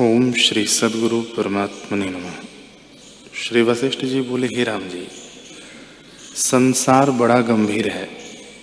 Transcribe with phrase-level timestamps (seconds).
[0.00, 2.30] ओम श्री सदगुरु परमात्मा ने नमः।
[3.34, 5.08] श्री वशिष्ठ जी बोले, हे राम जी,
[6.36, 8.08] संसार बड़ा गंभीर है,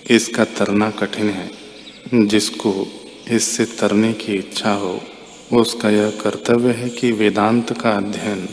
[0.10, 1.52] इसका तरना कठिन है।
[2.28, 2.88] जिसको
[3.32, 5.02] इससे तरने की इच्छा हो,
[5.54, 8.46] उसका यह कर्तव्य है कि वेदांत का अध्ययन,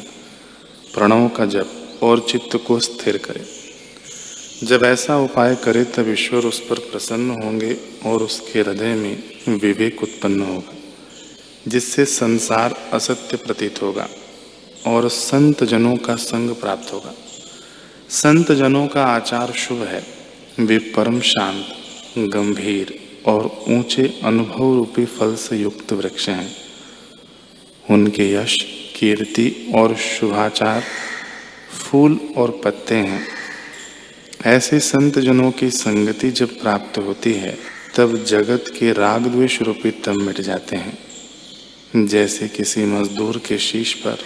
[0.95, 3.47] प्रणव का जप और चित्त को स्थिर करे।
[4.67, 7.77] जब ऐसा उपाय करे, तब ईश्वर उस पर प्रसन्न होंगे
[8.07, 10.82] और उसके हृदय में विवेक उत्पन्न होगा।
[11.69, 14.09] जिससे संसार असत्य प्रतीत होगा
[14.87, 17.15] और संत जनों का संग प्राप्त होगा।
[18.11, 20.07] संत जनों का आचार शुभ है।
[20.61, 21.65] वे परम शांत,
[22.19, 26.57] गंभीर और ऊँचे अनुभव रूपी फल से युक्त वृक्ष हैं।
[27.91, 28.59] उनके यश,
[28.97, 30.83] कीर्ति और शुभाचार
[31.79, 33.27] फूल और पत्ते हैं।
[34.47, 37.59] ऐसे संत जनों की संगति जब प्राप्त होती है,
[37.97, 41.12] तब जगत के राग द्वेष रूपी तम मिट जाते हैं।
[41.97, 44.19] जैसे किसी मजदूर के शीश पर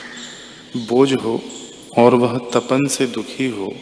[0.76, 1.40] बोझ हो
[1.98, 3.72] और वह तपन से दुखी हो,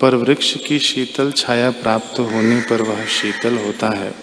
[0.00, 4.14] पर वृक्ष की शीतल छाया प्राप्त होने पर वह शीतल होता है,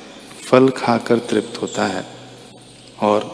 [0.45, 2.05] फल खाकर तृप्त होता है
[2.99, 3.31] और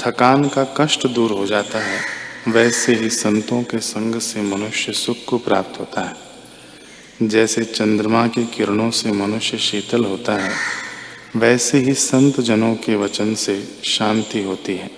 [0.00, 2.00] थकान का कष्ट दूर हो जाता है,
[2.48, 8.44] वैसे ही संतों के संग से मनुष्य सुख को प्राप्त होता है। जैसे चंद्रमा की
[8.46, 10.83] किरणों से मनुष्य शीतल होता है
[11.36, 14.90] वैसे ही संत जनों के वचन से शांति होती है।